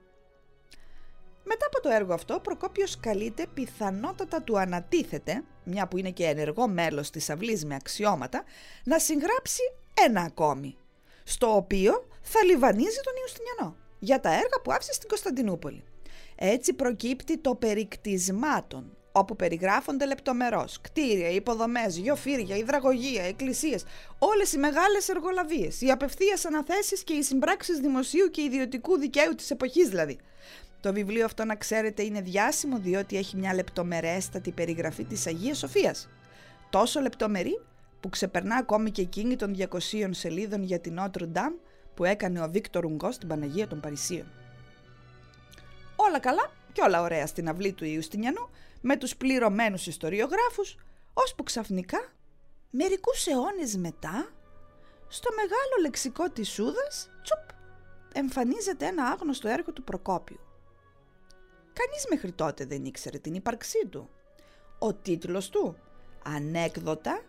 Μετά 1.43 1.65
από 1.65 1.81
το 1.81 1.89
έργο 1.89 2.13
αυτό, 2.13 2.33
ο 2.33 2.39
Προκόπιος 2.39 2.99
καλείται 2.99 3.47
πιθανότατα 3.53 4.41
του 4.41 4.59
ανατίθεται, 4.59 5.43
μια 5.63 5.87
που 5.87 5.97
είναι 5.97 6.11
και 6.11 6.25
ενεργό 6.25 6.67
μέλος 6.67 7.09
της 7.09 7.29
αυλής 7.29 7.65
με 7.65 7.75
αξιώματα, 7.75 8.43
να 8.83 8.99
συγγράψει 8.99 9.61
ένα 10.05 10.21
ακόμη, 10.21 10.77
στο 11.23 11.55
οποίο 11.55 12.07
θα 12.21 12.43
λιβανίζει 12.43 12.99
τον 13.03 13.13
Ιουστινιανό 13.21 13.75
για 13.99 14.19
τα 14.19 14.29
έργα 14.29 14.61
που 14.63 14.71
άφησε 14.71 14.93
στην 14.93 15.09
Κωνσταντινούπολη. 15.09 15.83
Έτσι 16.35 16.73
προκύπτει 16.73 17.37
το 17.37 17.55
περικτισμάτων, 17.55 18.97
όπου 19.15 19.35
περιγράφονται 19.35 20.05
λεπτομερώς 20.05 20.81
κτίρια, 20.81 21.29
υποδομές, 21.29 21.97
γεωφύρια, 21.97 22.55
υδραγωγεία, 22.55 23.23
εκκλησίες, 23.23 23.83
όλες 24.17 24.53
οι 24.53 24.57
μεγάλες 24.57 25.09
εργολαβίες, 25.09 25.81
οι 25.81 25.91
απευθείας 25.91 26.45
αναθέσεις 26.45 27.03
και 27.03 27.13
οι 27.13 27.21
συμπράξεις 27.21 27.79
δημοσίου 27.79 28.29
και 28.29 28.41
ιδιωτικού 28.41 28.97
δικαίου 28.97 29.35
της 29.35 29.51
εποχής 29.51 29.89
δηλαδή. 29.89 30.17
Το 30.79 30.93
βιβλίο 30.93 31.25
αυτό 31.25 31.45
να 31.45 31.55
ξέρετε 31.55 32.03
είναι 32.03 32.21
διάσημο 32.21 32.77
διότι 32.77 33.17
έχει 33.17 33.37
μια 33.37 33.53
λεπτομερέστατη 33.53 34.51
περιγραφή 34.51 35.03
της 35.03 35.27
Αγίας 35.27 35.57
Σοφίας. 35.57 36.09
Τόσο 36.69 36.99
λεπτομερή 36.99 37.61
που 37.99 38.09
ξεπερνά 38.09 38.55
ακόμη 38.55 38.91
και 38.91 39.01
εκείνη 39.01 39.35
των 39.35 39.55
200 39.69 40.09
σελίδων 40.09 40.63
για 40.63 40.79
την 40.79 40.99
Notre 40.99 41.23
Dame 41.33 41.59
που 41.93 42.05
έκανε 42.05 42.41
ο 42.41 42.49
Βίκτορ 42.49 42.85
Ουγγό 42.85 43.11
στην 43.11 43.27
Παναγία 43.27 43.67
των 43.67 43.79
Παρισίων. 43.79 44.31
Όλα 45.95 46.19
καλά 46.19 46.51
και 46.71 46.81
όλα 46.81 47.01
ωραία 47.01 47.27
στην 47.27 47.49
αυλή 47.49 47.73
του 47.73 47.85
Ιουστινιανού 47.85 48.49
με 48.85 48.97
τους 48.97 49.15
πληρωμένους 49.15 49.87
ιστοριογράφους, 49.87 50.75
ώσπου 51.13 51.43
ξαφνικά, 51.43 52.13
μερικούς 52.69 53.27
αιώνες 53.27 53.75
μετά, 53.77 54.31
στο 55.07 55.29
μεγάλο 55.35 55.81
λεξικό 55.81 56.29
της 56.29 56.49
Σούδας, 56.49 57.09
τσουπ, 57.23 57.49
εμφανίζεται 58.13 58.85
ένα 58.85 59.03
άγνωστο 59.05 59.47
έργο 59.47 59.73
του 59.73 59.83
Προκόπιου. 59.83 60.39
Κανείς 61.73 62.05
μέχρι 62.09 62.31
τότε 62.31 62.65
δεν 62.65 62.85
ήξερε 62.85 63.17
την 63.17 63.33
ύπαρξή 63.33 63.87
του. 63.87 64.09
Ο 64.79 64.93
τίτλος 64.93 65.49
του 65.49 65.77
«Ανέκδοτα 66.23 67.21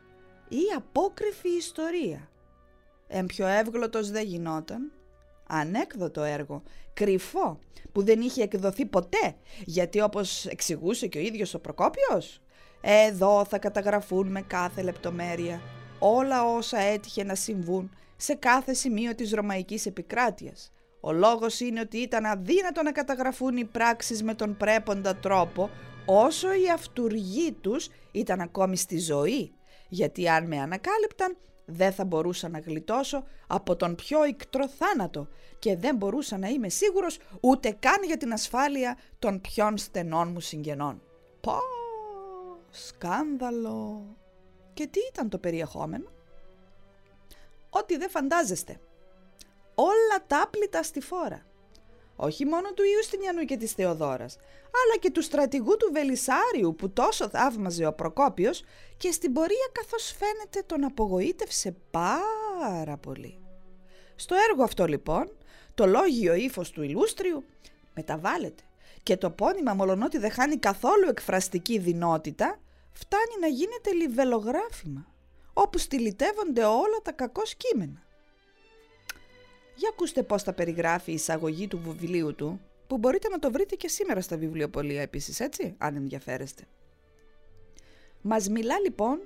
ή 0.48 0.62
απόκριφη 0.76 1.48
ιστορία». 1.48 2.28
Εν 3.06 3.26
πιο 3.26 3.46
εύγλωτος 3.46 4.10
δεν 4.10 4.24
γινόταν. 4.26 4.92
Ανέκδοτο 5.46 6.22
έργο, 6.22 6.62
κρυφό, 6.94 7.58
που 7.92 8.04
δεν 8.04 8.20
είχε 8.20 8.42
εκδοθεί 8.42 8.86
ποτέ, 8.86 9.34
γιατί 9.64 10.00
όπως 10.00 10.46
εξηγούσε 10.46 11.06
και 11.06 11.18
ο 11.18 11.20
ίδιος 11.20 11.54
ο 11.54 11.60
Προκόπιος, 11.60 12.40
εδώ 12.80 13.44
θα 13.44 13.58
καταγραφούν 13.58 14.28
με 14.28 14.42
κάθε 14.42 14.82
λεπτομέρεια 14.82 15.60
όλα 15.98 16.44
όσα 16.44 16.78
έτυχε 16.78 17.24
να 17.24 17.34
συμβούν 17.34 17.90
σε 18.16 18.34
κάθε 18.34 18.72
σημείο 18.74 19.14
της 19.14 19.32
Ρωμαϊκής 19.32 19.86
επικράτειας. 19.86 20.72
Ο 21.00 21.12
λόγος 21.12 21.60
είναι 21.60 21.80
ότι 21.80 21.96
ήταν 21.96 22.24
αδύνατο 22.24 22.82
να 22.82 22.92
καταγραφούν 22.92 23.56
οι 23.56 23.64
πράξεις 23.64 24.22
με 24.22 24.34
τον 24.34 24.56
πρέποντα 24.56 25.16
τρόπο 25.16 25.70
όσο 26.06 26.52
οι 26.52 26.70
αυτούργοί 26.70 27.52
τους 27.52 27.88
ήταν 28.12 28.40
ακόμη 28.40 28.76
στη 28.76 28.98
ζωή, 28.98 29.52
γιατί 29.88 30.28
αν 30.28 30.46
με 30.46 30.60
ανακάλυπταν 30.60 31.36
δεν 31.64 31.92
θα 31.92 32.04
μπορούσα 32.04 32.48
να 32.48 32.58
γλιτώσω 32.58 33.24
από 33.46 33.76
τον 33.76 33.94
πιο 33.94 34.24
ικτρό 34.24 34.68
θάνατο 34.68 35.28
και 35.58 35.76
δεν 35.76 35.96
μπορούσα 35.96 36.38
να 36.38 36.48
είμαι 36.48 36.68
σίγουρος 36.68 37.18
ούτε 37.40 37.70
καν 37.70 38.02
για 38.06 38.16
την 38.16 38.32
ασφάλεια 38.32 38.98
των 39.18 39.40
πιο 39.40 39.76
στενών 39.76 40.28
μου 40.28 40.40
συγγενών. 40.40 41.02
Πω, 41.40 41.58
σκάνδαλο. 42.70 44.06
Και 44.74 44.86
τι 44.86 45.00
ήταν 45.08 45.28
το 45.28 45.38
περιεχόμενο; 45.38 46.10
Ό,τι 47.70 47.96
δεν 47.96 48.10
φαντάζεστε 48.10 48.80
όλα 49.74 50.24
τα 50.26 50.42
άπλητα 50.42 50.82
στη 50.82 51.00
φόρα. 51.00 51.46
Όχι 52.16 52.44
μόνο 52.44 52.72
του 52.72 52.82
Ιουστινιανού 52.96 53.44
και 53.44 53.56
της 53.56 53.72
Θεοδόρας, 53.72 54.36
αλλά 54.64 54.98
και 55.00 55.10
του 55.10 55.22
στρατηγού 55.22 55.76
του 55.76 55.90
Βελισάριου 55.92 56.74
που 56.74 56.90
τόσο 56.90 57.28
θαύμαζε 57.28 57.86
ο 57.86 57.92
Προκόπιος 57.92 58.62
και 58.96 59.12
στην 59.12 59.32
πορεία 59.32 59.68
καθώς 59.72 60.14
φαίνεται 60.18 60.62
τον 60.66 60.84
απογοήτευσε 60.84 61.76
πάρα 61.90 62.96
πολύ. 62.96 63.38
Στο 64.16 64.34
έργο 64.50 64.62
αυτό 64.62 64.86
λοιπόν, 64.86 65.36
το 65.74 65.86
λόγιο 65.86 66.34
ύφος 66.34 66.70
του 66.70 66.82
Ιλούστριου 66.82 67.44
μεταβάλλεται 67.94 68.62
και 69.02 69.16
το 69.16 69.30
πόνημα 69.30 69.74
μολονότι 69.74 70.18
δεν 70.18 70.30
χάνει 70.30 70.56
καθόλου 70.56 71.08
εκφραστική 71.08 71.78
δυνότητα, 71.78 72.58
φτάνει 72.92 73.34
να 73.40 73.46
γίνεται 73.46 73.92
λιβελογράφημα, 73.92 75.06
όπου 75.52 75.78
στυλιτεύονται 75.78 76.64
όλα 76.64 76.98
τα 77.02 77.12
κακός 77.12 77.54
κείμενα. 77.54 78.02
Για 79.74 79.88
ακούστε 79.92 80.22
πώς 80.22 80.42
τα 80.42 80.52
περιγράφει 80.52 81.10
η 81.10 81.14
εισαγωγή 81.14 81.68
του 81.68 81.78
βιβλίου 81.78 82.34
του, 82.34 82.60
που 82.86 82.98
μπορείτε 82.98 83.28
να 83.28 83.38
το 83.38 83.50
βρείτε 83.50 83.74
και 83.74 83.88
σήμερα 83.88 84.20
στα 84.20 84.36
βιβλιοπολία 84.36 85.02
επίσης, 85.02 85.40
έτσι, 85.40 85.74
αν 85.78 85.96
ενδιαφέρεστε. 85.96 86.62
Μας 88.20 88.48
μιλά 88.48 88.78
λοιπόν 88.78 89.20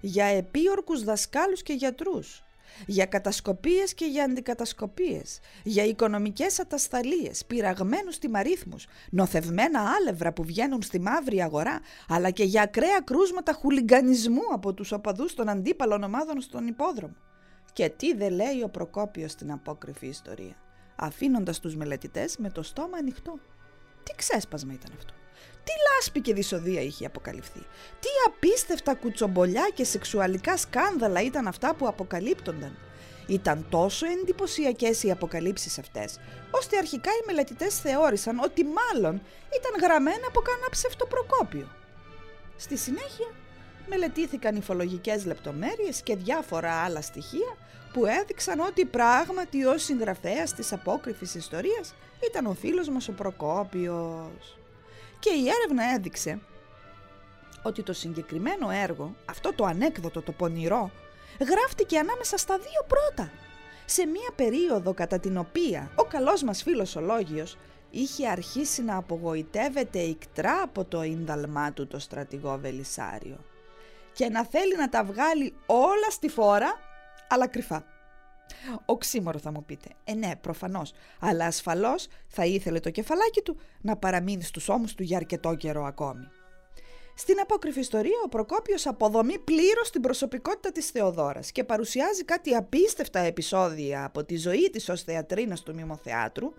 για 0.00 0.24
επίορκους 0.24 1.04
δασκάλους 1.04 1.62
και 1.62 1.72
γιατρούς, 1.72 2.42
για 2.86 3.06
κατασκοπίες 3.06 3.94
και 3.94 4.04
για 4.04 4.24
αντικατασκοπίες, 4.24 5.40
για 5.62 5.84
οικονομικές 5.84 6.60
ατασταλίες, 6.60 7.44
πειραγμένους 7.44 8.18
τιμαρίθμους, 8.18 8.86
νοθευμένα 9.10 9.80
άλευρα 9.98 10.32
που 10.32 10.44
βγαίνουν 10.44 10.82
στη 10.82 11.00
μαύρη 11.00 11.42
αγορά, 11.42 11.80
αλλά 12.08 12.30
και 12.30 12.44
για 12.44 12.62
ακραία 12.62 13.00
κρούσματα 13.00 13.52
χουλιγκανισμού 13.52 14.42
από 14.52 14.74
τους 14.74 14.92
οπαδούς 14.92 15.34
των 15.34 15.48
αντίπαλων 15.48 16.02
ομάδων 16.02 16.40
στον 16.40 16.66
υπόδρομο. 16.66 17.16
Και 17.78 17.88
τι 17.88 18.14
δεν 18.14 18.32
λέει 18.32 18.62
ο 18.64 18.68
Προκόπιος 18.68 19.30
στην 19.30 19.52
απόκριφη 19.52 20.06
ιστορία, 20.06 20.56
αφήνοντας 20.96 21.60
τους 21.60 21.76
μελετητές 21.76 22.36
με 22.36 22.50
το 22.50 22.62
στόμα 22.62 22.96
ανοιχτό. 22.96 23.38
Τι 24.02 24.14
ξέσπασμα 24.16 24.72
ήταν 24.72 24.92
αυτό. 24.96 25.12
Τι 25.64 25.72
λάσπη 25.88 26.20
και 26.20 26.34
δυσοδεία 26.34 26.80
είχε 26.80 27.06
αποκαλυφθεί. 27.06 27.58
Τι 28.00 28.08
απίστευτα 28.26 28.94
κουτσομπολιά 28.94 29.70
και 29.74 29.84
σεξουαλικά 29.84 30.56
σκάνδαλα 30.56 31.22
ήταν 31.22 31.46
αυτά 31.46 31.74
που 31.74 31.86
αποκαλύπτονταν. 31.86 32.78
Ήταν 33.26 33.66
τόσο 33.68 34.06
εντυπωσιακές 34.06 35.02
οι 35.02 35.10
αποκαλύψεις 35.10 35.78
αυτές, 35.78 36.18
ώστε 36.50 36.76
αρχικά 36.76 37.10
οι 37.10 37.26
μελετητές 37.26 37.80
θεώρησαν 37.80 38.38
ότι 38.38 38.64
μάλλον 38.64 39.22
ήταν 39.58 39.80
γραμμένα 39.82 40.26
από 40.26 40.40
κανένα 40.40 40.68
ψευτοπροκόπιο. 40.70 41.68
Στη 42.56 42.76
συνέχεια 42.76 43.26
μελετήθηκαν 43.88 44.56
υφολογικές 44.56 45.24
λεπτομέρειες 45.24 46.02
και 46.02 46.16
διάφορα 46.16 46.72
άλλα 46.72 47.00
στοιχεία 47.00 47.56
που 47.92 48.06
έδειξαν 48.06 48.60
ότι 48.60 48.84
πράγματι 48.84 49.64
ο 49.64 49.78
συγγραφέας 49.78 50.54
της 50.54 50.72
απόκριφης 50.72 51.34
ιστορίας 51.34 51.94
ήταν 52.28 52.46
ο 52.46 52.54
φίλος 52.54 52.88
μας 52.88 53.08
ο 53.08 53.12
Προκόπιος. 53.12 54.58
Και 55.18 55.30
η 55.30 55.48
έρευνα 55.48 55.94
έδειξε 55.94 56.38
ότι 57.62 57.82
το 57.82 57.92
συγκεκριμένο 57.92 58.70
έργο, 58.70 59.14
αυτό 59.24 59.52
το 59.54 59.64
ανέκδοτο, 59.64 60.22
το 60.22 60.32
πονηρό, 60.32 60.90
γράφτηκε 61.50 61.98
ανάμεσα 61.98 62.36
στα 62.36 62.58
δύο 62.58 62.84
πρώτα, 62.88 63.30
σε 63.84 64.06
μία 64.06 64.30
περίοδο 64.36 64.94
κατά 64.94 65.18
την 65.18 65.38
οποία 65.38 65.90
ο 65.94 66.04
καλός 66.04 66.42
μας 66.42 66.62
φίλος 66.62 66.96
ο 66.96 67.00
Λόγιος 67.00 67.56
είχε 67.90 68.28
αρχίσει 68.28 68.82
να 68.82 68.96
απογοητεύεται 68.96 69.98
ικτρά 69.98 70.60
από 70.62 70.84
το 70.84 71.02
ίνταλμά 71.02 71.72
του 71.72 71.86
το 71.86 71.98
στρατηγό 71.98 72.58
Βελισάριο 72.58 73.38
και 74.18 74.28
να 74.28 74.44
θέλει 74.44 74.76
να 74.76 74.88
τα 74.88 75.04
βγάλει 75.04 75.54
όλα 75.66 76.10
στη 76.10 76.28
φόρα, 76.28 76.74
αλλά 77.28 77.46
κρυφά. 77.46 77.84
Οξύμορο 78.84 79.38
θα 79.38 79.52
μου 79.52 79.64
πείτε. 79.64 79.88
Ε 80.04 80.14
ναι, 80.14 80.36
προφανώς. 80.40 80.92
Αλλά 81.20 81.46
ασφαλώς 81.46 82.06
θα 82.28 82.44
ήθελε 82.44 82.80
το 82.80 82.90
κεφαλάκι 82.90 83.40
του 83.40 83.60
να 83.80 83.96
παραμείνει 83.96 84.42
στους 84.42 84.68
ώμους 84.68 84.94
του 84.94 85.02
για 85.02 85.16
αρκετό 85.16 85.54
καιρό 85.54 85.84
ακόμη. 85.84 86.28
Στην 87.14 87.40
απόκριφη 87.40 87.80
ιστορία 87.80 88.20
ο 88.24 88.28
Προκόπιος 88.28 88.86
αποδομεί 88.86 89.38
πλήρως 89.38 89.90
την 89.90 90.00
προσωπικότητα 90.00 90.72
της 90.72 90.90
Θεοδόρας 90.90 91.52
και 91.52 91.64
παρουσιάζει 91.64 92.24
κάτι 92.24 92.54
απίστευτα 92.54 93.18
επεισόδια 93.18 94.04
από 94.04 94.24
τη 94.24 94.36
ζωή 94.36 94.70
της 94.70 94.88
ως 94.88 95.02
θεατρίνας 95.02 95.62
του 95.62 95.74
μιμοθεάτρου 95.74 96.52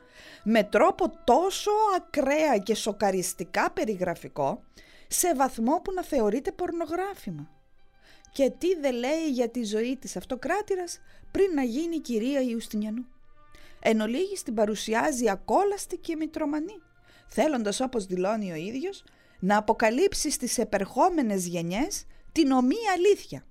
με 0.43 0.63
τρόπο 0.63 1.09
τόσο 1.23 1.71
ακραία 1.97 2.57
και 2.57 2.75
σοκαριστικά 2.75 3.71
περιγραφικό 3.71 4.63
σε 5.11 5.35
βαθμό 5.35 5.81
που 5.83 5.93
να 5.93 6.03
θεωρείται 6.03 6.51
πορνογράφημα. 6.51 7.49
Και 8.31 8.51
τι 8.57 8.75
δεν 8.75 8.93
λέει 8.93 9.29
για 9.29 9.49
τη 9.49 9.63
ζωή 9.63 9.97
της 9.97 10.15
αυτοκράτηρας 10.17 10.99
πριν 11.31 11.53
να 11.53 11.63
γίνει 11.63 11.99
κυρία 11.99 12.41
Ιουστινιανού. 12.41 13.05
Εν 13.79 14.01
ολίγης 14.01 14.43
την 14.43 14.53
παρουσιάζει 14.53 15.29
ακόλαστη 15.29 15.97
και 15.97 16.15
μητρομανή, 16.15 16.81
θέλοντας 17.27 17.79
όπως 17.79 18.05
δηλώνει 18.05 18.51
ο 18.51 18.55
ίδιος 18.55 19.03
να 19.39 19.57
αποκαλύψει 19.57 20.31
στις 20.31 20.57
επερχόμενες 20.57 21.47
γενιές 21.47 22.05
την 22.31 22.51
ομοία 22.51 22.91
αλήθεια. 22.93 23.43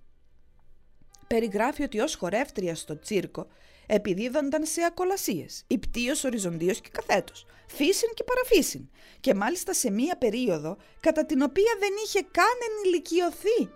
Περιγράφει 1.27 1.83
ότι 1.83 2.01
ως 2.01 2.15
χορεύτρια 2.15 2.75
στο 2.75 2.99
τσίρκο 2.99 3.47
επιδίδονταν 3.89 4.65
σε 4.67 4.83
ακολασίες, 4.87 5.65
υπτίος, 5.67 6.25
οριζοντίος 6.25 6.81
και 6.81 6.89
καθέτος, 6.93 7.47
φύσιν 7.67 8.09
και 8.15 8.25
παραφύσιν 8.25 8.89
και 9.21 9.35
μάλιστα 9.35 9.73
σε 9.73 9.91
μία 9.91 10.17
περίοδο 10.17 10.77
κατά 11.01 11.27
την 11.27 11.43
οποία 11.43 11.77
δεν 11.79 11.91
είχε 12.05 12.21
καν 12.31 12.57
ενηλικιωθεί. 12.71 13.71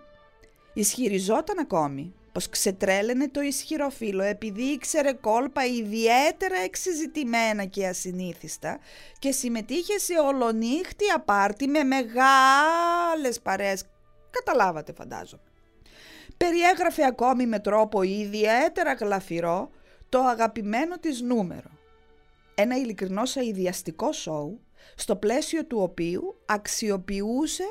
Ισχυριζόταν 0.73 1.59
ακόμη 1.59 2.13
πως 2.31 2.49
ξετρέλαινε 2.49 3.29
το 3.29 3.41
ισχυρό 3.41 3.89
φίλο 3.89 4.23
επειδή 4.23 4.61
ήξερε 4.61 5.13
κόλπα 5.13 5.65
ιδιαίτερα 5.65 6.57
εξυζητημένα 6.63 7.65
και 7.65 7.87
ασυνήθιστα 7.87 8.79
και 9.19 9.31
συμμετείχε 9.31 9.97
σε 9.97 10.13
ολονύχτη 10.19 11.09
απάρτη 11.15 11.67
με 11.67 11.83
μεγάλες 11.83 13.39
παρέες. 13.41 13.83
Καταλάβατε 14.29 14.93
φαντάζομαι. 14.93 15.43
Περιέγραφε 16.37 17.05
ακόμη 17.05 17.45
με 17.45 17.59
τρόπο 17.59 18.01
ιδιαίτερα 18.01 18.93
γλαφυρό 18.93 19.69
το 20.13 20.19
αγαπημένο 20.19 20.99
της 20.99 21.21
νούμερο. 21.21 21.69
Ένα 22.55 22.77
ειλικρινώς 22.77 23.37
αειδιαστικό 23.37 24.11
σοου, 24.11 24.61
στο 24.95 25.15
πλαίσιο 25.15 25.65
του 25.65 25.79
οποίου 25.81 26.41
αξιοποιούσε 26.45 27.63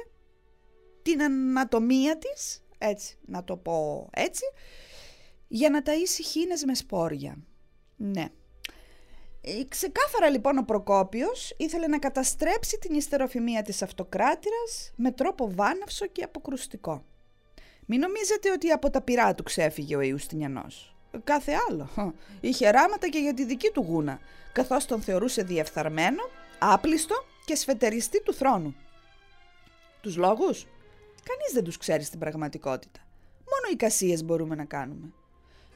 την 1.03 1.23
ανατομία 1.23 2.19
της 2.19 2.65
έτσι, 2.79 3.19
να 3.27 3.45
το 3.45 3.57
πω 3.57 4.09
έτσι, 4.13 4.45
για 5.49 5.71
να 5.71 5.83
ταΐσει 5.85 6.25
χίνες 6.25 6.65
με 6.65 6.75
σπόρια. 6.75 7.37
Ναι. 7.97 8.27
Ε, 9.41 9.65
ξεκάθαρα 9.69 10.31
λοιπόν 10.31 10.59
ο 10.59 10.63
Προκόπιος 10.63 11.55
ήθελε 11.57 11.87
να 11.87 11.99
καταστρέψει 11.99 12.79
την 12.79 12.95
ιστεροφημία 12.95 13.63
της 13.63 13.83
αυτοκράτηρας 13.83 14.93
με 14.97 15.11
τρόπο 15.11 15.51
βάναυσο 15.55 16.07
και 16.07 16.23
αποκρουστικό. 16.23 17.05
Μην 17.87 18.01
νομίζετε 18.01 18.51
ότι 18.51 18.71
από 18.71 18.91
τα 18.91 19.03
πυρά 19.03 19.35
του 19.35 19.43
ξέφυγε 19.43 19.97
ο 19.97 20.01
Ιουστινιανός. 20.01 20.97
Κάθε 21.25 21.53
άλλο. 21.69 22.15
Είχε 22.41 22.71
ράματα 22.71 23.09
και 23.09 23.19
για 23.19 23.35
τη 23.35 23.45
δική 23.45 23.71
του 23.71 23.85
γούνα, 23.89 24.19
καθώς 24.53 24.85
τον 24.85 25.03
θεωρούσε 25.03 25.43
διεφθαρμένο, 25.43 26.23
άπλιστο 26.59 27.15
και 27.45 27.55
σφετεριστή 27.55 28.23
του 28.23 28.35
θρόνου. 28.35 28.75
Τους 30.01 30.17
λόγους; 30.17 30.67
Κανείς 31.25 31.53
δεν 31.53 31.65
τους 31.65 31.77
ξέρει 31.77 32.03
στην 32.03 32.19
πραγματικότητα. 32.19 33.01
Μόνο 33.39 33.73
οι 33.73 33.77
κασίες 33.77 34.25
μπορούμε 34.25 34.55
να 34.55 34.65
κάνουμε. 34.65 35.13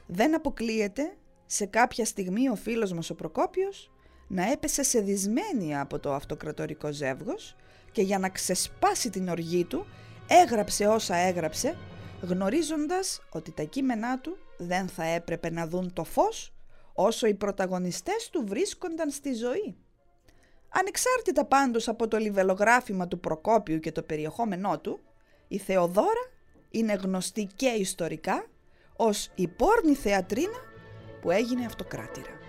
Δεν 0.05 0.35
αποκλείεται 0.35 1.17
σε 1.45 1.65
κάποια 1.65 2.05
στιγμή 2.05 2.49
ο 2.49 2.55
φίλος 2.55 2.93
μας 2.93 3.09
ο 3.09 3.15
Προκόπιος 3.15 3.91
να 4.27 4.51
έπεσε 4.51 4.83
σε 4.83 4.99
δυσμένη 4.99 5.77
από 5.77 5.99
το 5.99 6.13
αυτοκρατορικό 6.13 6.91
ζεύγος 6.91 7.55
και 7.91 8.01
για 8.01 8.19
να 8.19 8.29
ξεσπάσει 8.29 9.09
την 9.09 9.29
οργή 9.29 9.65
του 9.65 9.85
έγραψε 10.27 10.87
όσα 10.87 11.15
έγραψε 11.15 11.77
γνωρίζοντας 12.21 13.21
ότι 13.29 13.51
τα 13.51 13.63
κείμενά 13.63 14.19
του 14.19 14.37
δεν 14.57 14.87
θα 14.87 15.03
έπρεπε 15.03 15.49
να 15.49 15.67
δουν 15.67 15.93
το 15.93 16.03
φως 16.03 16.53
όσο 16.93 17.27
οι 17.27 17.33
πρωταγωνιστές 17.33 18.29
του 18.29 18.43
βρίσκονταν 18.47 19.09
στη 19.09 19.33
ζωή. 19.33 19.75
Ανεξάρτητα 20.69 21.45
πάντως 21.45 21.87
από 21.87 22.07
το 22.07 22.17
λιβελογράφημα 22.17 23.07
του 23.07 23.19
Προκόπιου 23.19 23.79
και 23.79 23.91
το 23.91 24.01
περιεχόμενό 24.01 24.79
του, 24.79 24.99
η 25.47 25.57
Θεοδόρα 25.57 26.31
είναι 26.69 26.93
γνωστή 26.93 27.47
και 27.55 27.67
ιστορικά 27.67 28.45
ως 28.95 29.31
η 29.35 29.47
πόρνη 29.47 29.93
θεατρίνα 29.93 30.59
που 31.21 31.31
έγινε 31.31 31.65
αυτοκράτηρα. 31.65 32.46